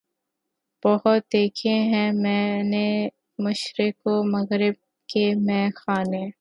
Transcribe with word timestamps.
بہت 0.83 1.23
دیکھے 1.33 1.73
ہیں 1.91 2.11
میں 2.13 2.63
نے 2.63 2.87
مشرق 3.39 4.07
و 4.07 4.23
مغرب 4.31 4.73
کے 5.09 5.33
مے 5.37 5.61
خانے 5.75 6.25